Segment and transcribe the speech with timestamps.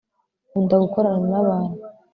[0.47, 1.75] Nkunda gukorana nabantu